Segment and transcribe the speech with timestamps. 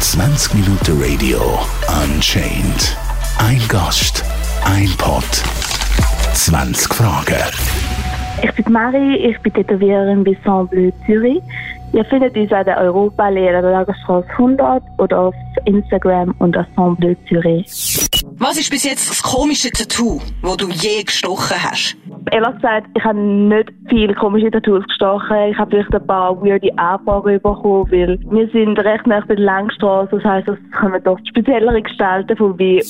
[0.00, 1.58] 20 Minuten Radio
[2.02, 2.96] Unchained.
[3.36, 4.24] Ein Gast,
[4.64, 5.22] ein Pod,
[6.32, 7.36] 20 Fragen.
[8.42, 11.42] Ich bin Marie, ich bin Tätowiererin bei Saint-Bleu Zürich.
[11.92, 15.34] Ihr findet uns an der Europaallee an der Lagerstraße 100 oder auf
[15.66, 17.66] Instagram unter Saint-Bleu Zürich.
[18.38, 21.98] Was ist bis jetzt das komische Tattoo, das du je gestochen hast?
[22.32, 25.36] Ehrlich gesagt, ich habe nicht viele komische Tattoos gestochen.
[25.50, 29.44] Ich habe vielleicht ein paar weirde Anfragen bekommen, weil wir sind recht nah bei der
[29.44, 30.16] Langstrasse.
[30.16, 32.80] Das heisst, es kommen oft speziellere Gestalten vorbei.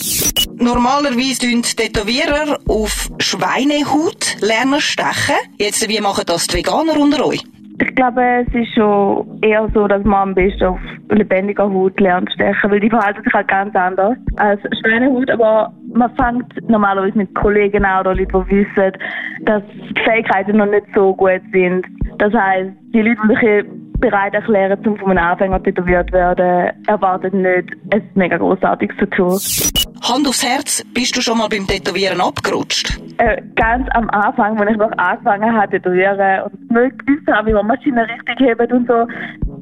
[0.59, 5.37] Normalerweise tun Tätowierer auf Schweinehaut lernen stechen.
[5.59, 7.43] Jetzt, wie machen das die Veganer unter euch?
[7.81, 10.79] Ich glaube, es ist schon eher so, dass man am besten auf
[11.09, 15.31] lebendiger Haut lernt stechen, weil die verhalten sich halt ganz anders als Schweinehaut.
[15.31, 18.93] Aber man fängt normalerweise mit Kollegen an oder Leuten, die wissen,
[19.43, 21.87] dass die Fähigkeiten noch nicht so gut sind.
[22.19, 27.42] Das heißt, die Leute, die sich bereit erklären, um von einem Anfänger tätowiert werden, erwarten
[27.42, 29.39] nicht ein mega großartiges Tattoo.
[30.03, 32.98] Hand aufs Herz, bist du schon mal beim Tätowieren abgerutscht?
[33.19, 37.48] Äh, ganz am Anfang, als ich noch angefangen habe zu tätowieren und nicht gewusst habe,
[37.48, 39.07] wie man Maschine richtig hebt und so,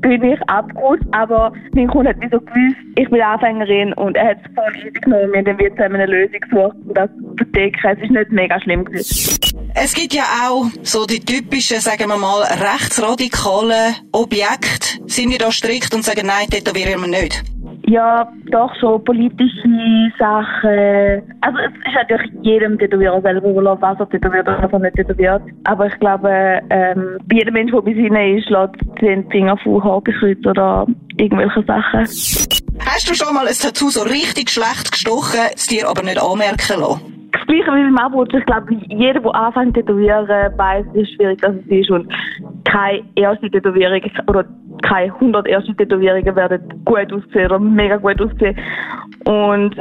[0.00, 1.04] bin ich abgerutscht.
[1.12, 4.77] Aber mein Kunde hat mich so gewusst, ich bin Anfängerin und er hat es voll
[4.77, 5.32] easy genommen.
[5.32, 7.90] Wir haben zusammen eine Lösung gesucht und das zu decken.
[7.90, 9.38] Es ist nicht mega schlimm gewesen.
[9.74, 14.98] Es gibt ja auch so die typischen, sagen wir mal, rechtsradikalen Objekte.
[15.06, 17.44] Sind wir da strikt und sagen, nein, tätowieren wir nicht?
[17.89, 21.22] Ja, doch so politische Sachen.
[21.41, 24.97] Also es ist natürlich jedem Tätowierer selber überlassen, was er tätowiert oder was er nicht
[24.97, 25.42] tätowiert.
[25.64, 30.45] Aber ich glaube, ähm, jeder Mensch, der bei ihnen ist, lässt den Finger von Hakenkreuz
[30.45, 30.86] oder
[31.17, 32.00] irgendwelche Sachen.
[32.00, 36.80] Hast du schon mal ein Tattoo so richtig schlecht gestochen, es dir aber nicht anmerken
[36.80, 37.30] lassen?
[37.33, 38.34] Das Gleiche wie beim Abrutsch.
[38.34, 41.91] Ich glaube, jeder, der anfängt zu tätowieren, weiß, wie schwierig das ist.
[41.91, 42.12] Und
[42.64, 44.45] keine erste Tätowierung oder
[44.82, 48.56] keine 100 erste Tätowierungen werden gut aussehen oder mega gut aussehen.
[49.24, 49.74] Und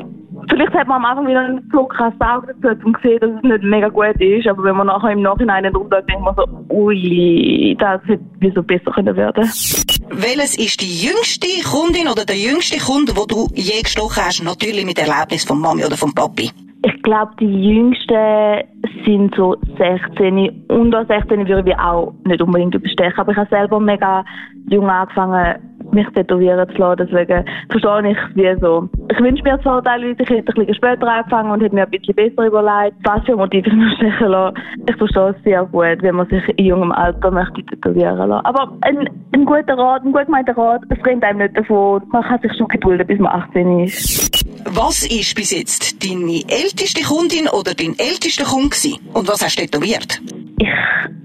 [0.50, 3.44] vielleicht hat man am Anfang wieder so krass Auge dazu, um zu sehen, dass es
[3.44, 4.48] nicht mega gut ist.
[4.48, 8.64] Aber wenn man nachher im Nachhinein nicht rumschaut, denkt man so, ui, das hätte wieso
[8.64, 9.44] besser können werden.
[9.44, 14.44] Welches ist die jüngste Kundin oder der jüngste Kunde, wo du je gestochen hast?
[14.44, 16.50] Natürlich mit Erlaubnis von Mami oder von Papi.
[16.84, 18.64] Ich glaube, die jüngsten
[19.06, 20.66] sind so 16.
[20.70, 23.18] Unter 16 würde ich auch nicht unbedingt überstechen.
[23.18, 24.24] Aber ich habe selber mega
[24.70, 25.56] jung angefangen,
[25.92, 27.08] mich tätowieren zu lassen.
[27.08, 28.90] Deswegen verstehe ich wie so.
[29.12, 31.90] Ich wünsche mir zwar teilweise, ich hätte ein bisschen später angefangen und hätte mir ein
[31.90, 34.58] bisschen besser überlegt, was für Motive ich mir stechen lassen.
[34.88, 38.46] Ich verstehe es sehr gut, wenn man sich in jungem Alter möchte tätowieren lassen.
[38.46, 42.04] Aber ein, ein guter Rat, ein gut gemeinter Rat, es rennt einem nicht davon.
[42.12, 44.47] Man kann sich schon gedulden, bis man 18 ist.
[44.72, 49.00] Was ist bis jetzt deine älteste Kundin oder dein ältester Kunde?
[49.14, 50.22] Und was hast du tätowiert?
[50.60, 50.68] Ich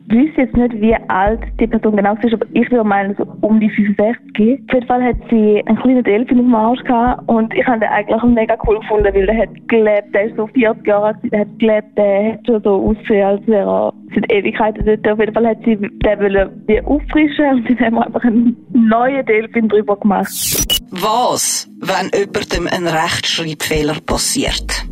[0.07, 3.59] wüsste jetzt nicht, wie alt die Person genau ist, aber ich würde meinen, so um
[3.59, 4.07] die 65.
[4.31, 7.81] Auf jeden Fall hat sie einen kleinen Delfin auf dem Arsch gehabt und ich habe
[7.81, 11.17] den eigentlich mega cool gefunden, weil der hat gelebt, der ist so 40 Jahre alt,
[11.25, 15.09] der hat gelebt, der hat schon so ausgesehen, als wäre er seit Ewigkeiten dort.
[15.09, 19.69] Auf jeden Fall hat sie den wollen auffrischen und dann haben einfach einen neuen Delfin
[19.69, 20.82] drüber gemacht.
[20.95, 24.85] Was, wenn jemandem ein Rechtschreibfehler passiert?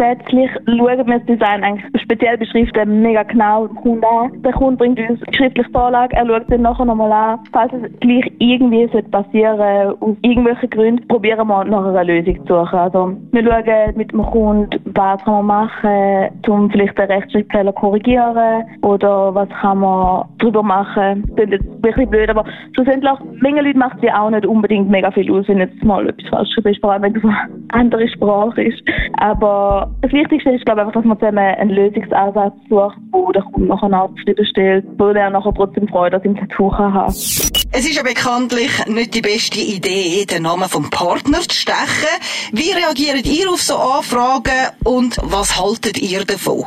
[0.00, 4.42] Grundsätzlich schauen wir das Design eigentlich speziell beschriften mega genau dem Kunden an.
[4.42, 7.40] Der Kunde bringt uns schriftliche Vorlage, er schaut dann nachher nochmal an.
[7.52, 12.54] Falls es gleich irgendwie passieren sollte, aus irgendwelchen Gründen, probieren wir nachher eine Lösung zu
[12.54, 12.78] suchen.
[12.78, 18.64] Also wir schauen mit dem Kunden, was kann man machen, um vielleicht den Rechtschreibfehler korrigieren
[18.80, 21.30] oder was kann man drüber machen.
[21.36, 23.12] Das ist jetzt wirklich blöd, aber schlussendlich,
[23.42, 26.28] Menge Leute macht es ja auch nicht unbedingt mega viel aus, wenn jetzt mal etwas
[26.30, 27.36] falsch ist, vor allem wenn es eine
[27.68, 28.82] andere Sprache ist.
[29.18, 33.42] Aber das Wichtigste ist, glaube ich, einfach, dass man zusammen einen Lösungsansatz sucht, wo der
[33.42, 37.12] Kunde nachher nachgeschrieben stellt, wo er nachher trotzdem Freude an seinem Tattoo kann haben.
[37.12, 42.08] Es ist ja bekanntlich nicht die beste Idee, den Namen vom Partner zu stechen.
[42.52, 46.64] Wie reagiert ihr auf so Anfragen und was haltet ihr davon?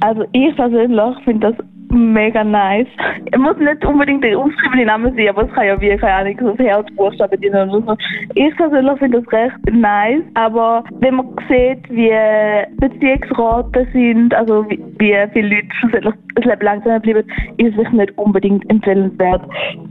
[0.00, 2.88] Also ich persönlich finde das mega nice.
[3.32, 6.36] Es muss nicht unbedingt der umschriebene Name sein, aber es kann ja wie, keine Ahnung,
[6.40, 7.96] so das Herzbuchstaben dienen oder so.
[8.34, 12.12] Ich persönlich finde das recht nice, aber wenn man sieht, wie
[12.76, 18.68] Beziehungsraten sind, also wie, viele Leute schlussendlich ein Leben lang zusammenbleiben, ist es nicht unbedingt
[18.70, 19.42] empfehlenswert,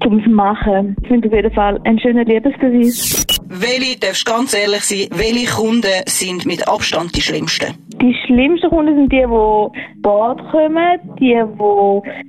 [0.02, 0.96] zum zu machen.
[1.02, 3.26] Ich finde auf jeden Fall einen schönen Liebesbeweis.
[3.48, 7.85] Welche, darfst ganz ehrlich sein, welche Kunden sind mit Abstand die schlimmsten?
[8.02, 11.42] Die schlimmsten Kunden sind die, die Bad kommen, die,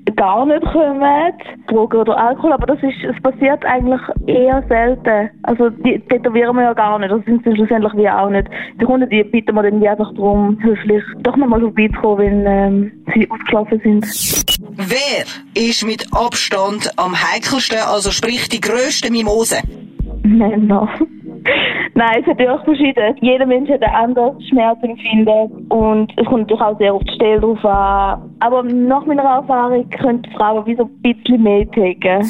[0.08, 1.32] die gar nicht kommen,
[1.68, 5.30] Drogen oder Alkohol, aber das ist, es passiert eigentlich eher selten.
[5.42, 8.48] Also die tätowieren wir ja gar nicht, das sind sie schlussendlich wie auch nicht.
[8.80, 13.30] Die Kunden, die bitten wir dann einfach darum, höflich doch nochmal vorbeizukommen, wenn ähm, sie
[13.30, 14.04] ausgeschlafen sind.
[14.76, 15.24] Wer
[15.54, 19.56] ist mit Abstand am heikelsten, also sprich die grösste Mimose?
[20.22, 20.88] Männer.
[21.96, 23.16] Nein, es ist natürlich verschieden.
[23.22, 27.40] Jeder Mensch hat ein anderes Schmerzempfinden und es kommt natürlich auch sehr auf die Stelle
[27.40, 28.36] drauf an.
[28.40, 32.22] Aber nach meiner Erfahrung können die Frauen wie so ein bisschen mehr taken.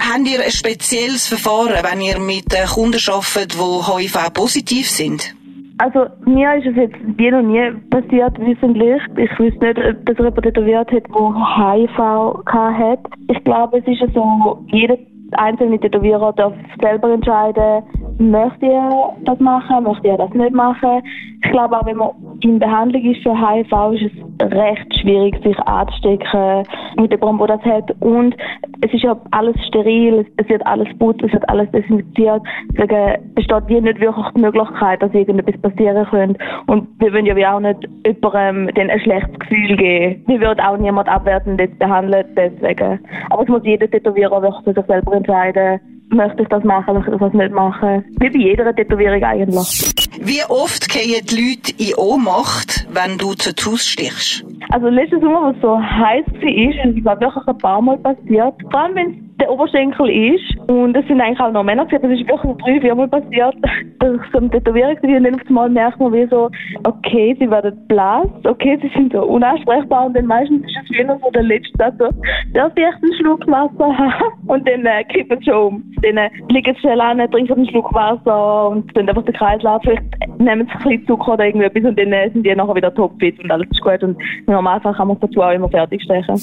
[0.00, 5.34] Habt ihr ein spezielles Verfahren, wenn ihr mit Kunden arbeitet, die HIV-positiv sind?
[5.76, 9.02] Also mir ist es jetzt wie noch nie passiert, wissentlich.
[9.18, 11.98] Ich wüsste nicht, ob das jemand tätowiert hat, der HIV
[12.46, 13.00] hat.
[13.28, 14.96] Ich glaube, es ist so, jeder
[15.32, 17.82] einzelne Tätowierer darf selber entscheiden,
[18.18, 21.02] möchte er das machen, möchte er das nicht machen.
[21.44, 22.10] Ich glaube auch, wenn man
[22.40, 26.64] in Behandlung ist für HIV, ist es recht schwierig, sich anzustecken
[26.96, 27.94] mit jemandem, der das hat.
[28.00, 28.36] Und
[28.80, 32.42] es ist ja alles steril, es wird alles putzt, es wird alles desinfiziert.
[32.72, 36.44] Deswegen besteht hier nicht wirklich die Möglichkeit, dass irgendetwas passieren könnte.
[36.66, 40.24] Und wir wollen ja auch nicht jemandem ein schlechtes Gefühl geben.
[40.26, 43.00] Wir würden auch niemand abwertend behandeln, deswegen.
[43.30, 45.80] Aber es muss jeder Tätowierer wirklich für sich selber entscheiden,
[46.10, 48.04] möchte ich das machen, möchte ich das nicht machen.
[48.20, 49.92] Wie bei jeder Tätowierung eigentlich.
[50.20, 54.44] Wie oft gehen die Leute in Ohnmacht, wenn du Tattoos stichst?
[54.70, 58.54] Also letztes Sommer, was so heiß war, ist, es ist wirklich ein paar Mal passiert.
[58.70, 60.58] Vor allem, wenn der Oberschenkel ist.
[60.68, 62.10] Und es sind eigentlich auch noch Männer gewesen.
[62.10, 63.54] Das ist wirklich drei, vier Mal passiert,
[63.98, 65.16] dass ich so eine Tätowierung war.
[65.16, 66.50] Und dann auf einmal merkt man wie so,
[66.84, 70.06] okay, sie werden blass, okay, sie sind so unansprechbar.
[70.06, 72.08] Und dann meistens ist es wieder so der letzte Satz so,
[72.52, 74.48] darf ich echt einen Schluck Wasser haben?
[74.48, 75.94] Und dann äh, kippen sie schon um.
[76.02, 79.82] Dann äh, liegen sie schnell an, trinken einen Schluck Wasser und dann einfach den Kreislauf.
[79.82, 80.02] Vielleicht
[80.38, 83.38] nehmen sie ein bisschen Zucker oder irgendetwas und dann äh, sind die nachher wieder topfit
[83.42, 84.02] und alles ist gut.
[84.02, 84.16] Und
[84.46, 86.36] Normalfall kann man dazu auch immer fertig stechen.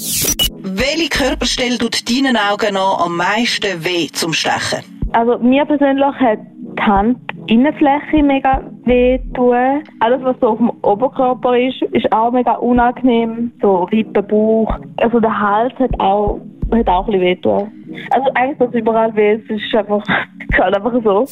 [0.65, 4.79] Welche Körperstelle tut deinen Augen noch am meisten weh zum Stechen?
[5.11, 9.83] Also mir persönlich hat die Handinnenfläche mega weh tun.
[9.99, 13.51] Alles, was so auf dem Oberkörper ist, ist auch mega unangenehm.
[13.61, 14.73] So Rippen, Bauch.
[15.01, 16.39] Also der Hals hat auch,
[16.71, 17.69] hat auch ein bisschen weh tun.
[18.11, 20.01] Also eigentlich, dass überall weh ist, ist einfach,
[20.57, 21.25] halt einfach so.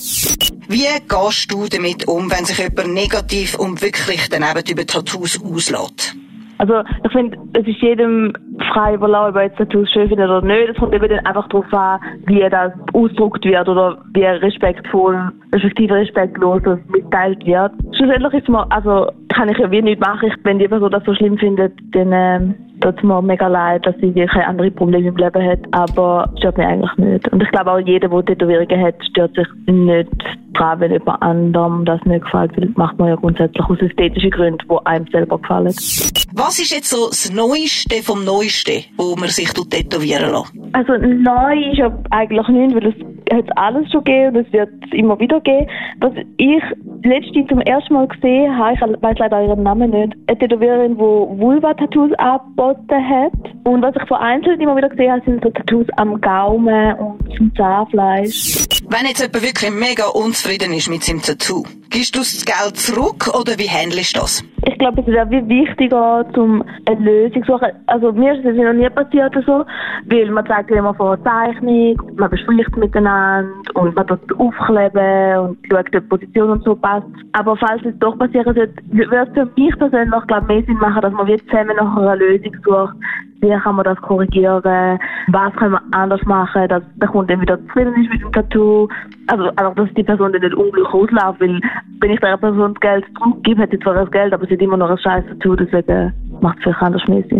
[0.68, 6.18] Wie gehst du damit um, wenn sich jemand negativ und wirklich daneben über Tattoos auslässt?
[6.62, 8.34] Also ich finde, es ist jedem
[8.72, 10.70] frei überlassen, ob er jetzt Tattoos schön findet oder nicht.
[10.70, 16.62] Es kommt eben einfach darauf an, wie das ausgedruckt wird oder wie respektvoll, respektive respektlos
[16.64, 17.72] das mitteilt wird.
[17.96, 20.34] Schlussendlich ist man, also kann ich ja wie nicht machen.
[20.44, 23.96] Wenn die Person das so schlimm findet, dann ähm, tut es mir mega leid, dass
[23.98, 27.28] sie wirklich andere Probleme im Leben hat, aber stört mich eigentlich nicht.
[27.32, 30.10] Und ich glaube auch jeder, der Tätowierungen hat, stört sich nicht
[30.54, 34.32] dran, wenn jemand anderem das nicht gefällt, weil das macht man ja grundsätzlich aus ästhetischen
[34.32, 35.74] Gründen, die einem selber gefallen.
[36.34, 40.54] Was ist jetzt so das Neueste vom Neuesten, wo man sich tätowieren lässt?
[40.74, 44.70] Also neu ist ja eigentlich nicht, weil es hat alles schon gegeben und es wird
[44.86, 45.68] es immer wieder geben.
[46.00, 46.64] Was ich
[47.04, 51.00] letztens zum ersten Mal gesehen habe, ich weiß leider ihren Namen nicht, eine Tätowiererin, die
[51.00, 53.34] Vulva-Tattoos angeboten hat.
[53.64, 57.56] Und was ich vereinzelt immer wieder gesehen habe, sind so Tattoos am Gaumen und zum
[57.56, 58.66] Zahnfleisch.
[58.90, 63.28] Wenn jetzt jemand wirklich mega unzufrieden ist mit seinem Tattoo, gibst du das Geld zurück
[63.38, 64.44] oder wie handelst du das?
[64.66, 67.70] Ich glaube, es ist auch wichtiger, um eine Lösung zu suchen.
[67.88, 69.66] Also mir ist es noch nie passiert so,
[70.06, 75.86] weil man zeigt immer einer Zeichnung, man bespricht miteinander und man tut aufkleben und schaut,
[75.86, 77.08] ob die Position und so passt.
[77.34, 81.02] Aber falls es doch passieren sollte, würde es für mich persönlich glaube mehr Sinn machen,
[81.02, 82.96] dass man zusammen nach einer Lösung sucht,
[83.42, 87.94] wie kann man das korrigieren, was kann man anders machen, dass der Kunde wieder zufrieden
[87.96, 88.88] ist mit dem Tattoo.
[89.28, 91.60] Also einfach, dass die Person dann nicht unglücklich ausläuft, weil
[92.00, 94.62] wenn ich der Person das Geld zurückgebe, hat sie zwar das Geld, aber sie hat
[94.62, 97.40] immer noch ein scheiß Tattoo, deswegen macht es vielleicht anders mehr Sinn.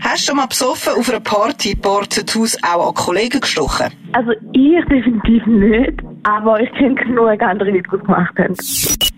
[0.00, 3.88] Hast du schon mal besoffen auf einer Party ein paar Tattoos auch an Kollegen gestochen?
[4.12, 8.54] Also ich definitiv nicht, aber ich kenne genug andere, die das gemacht haben.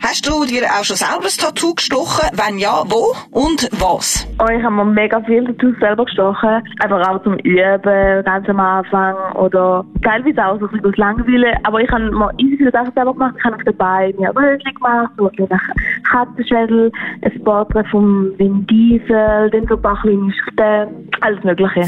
[0.03, 2.31] Hast du dir auch schon selber ein Tattoo gestochen?
[2.33, 4.27] Wenn ja, wo und was?
[4.39, 6.63] Oh, ich habe mir mega viele Tattoos selber gestochen.
[6.81, 9.15] Einfach auch zum Üben, ganz am Anfang.
[9.37, 11.53] Oder teilweise auch so ein bisschen aus Langeweile.
[11.65, 13.35] Aber ich habe mir easy viele Sachen selber gemacht.
[13.39, 15.61] Ich habe auf dabei mir Rösli gemacht, so ein
[16.11, 16.91] Katzenschädel,
[17.23, 21.81] ein Porträt vom Vin Diesel, dann so ein paar kleine Schriften, alles Mögliche.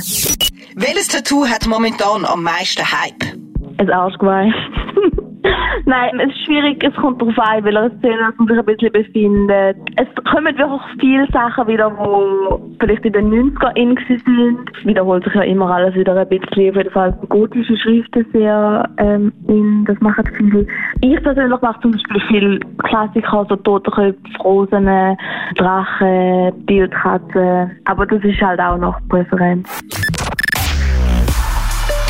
[0.76, 3.38] Welches Tattoo hat momentan am meisten Hype?
[3.78, 4.52] Ein Arschgeweih.
[5.87, 9.77] Nein, es ist schwierig, es kommt darauf an, welcher Szene man sich ein bisschen befindet.
[9.97, 14.87] Es kommen wirklich viele Sachen wieder, die vielleicht in den 90er in sind.
[14.87, 16.71] Wiederholt sich ja immer alles wieder ein bisschen.
[16.71, 20.67] Auf jeden Fall gotische Schriften sehr ähm, in, das machen viele.
[21.01, 24.89] Ich persönlich mache zum Beispiel viel Klassiker, so Totenköpfe, Frosen,
[25.57, 27.71] Drachen, Bildkatzen.
[27.85, 29.69] Aber das ist halt auch noch Präferenz.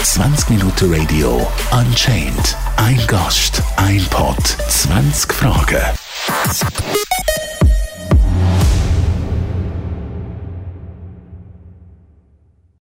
[0.03, 2.62] 20 Minuten Radio Unchained.
[2.85, 4.37] Ein Gast, ein Pod,
[4.69, 5.97] 20 Fragen.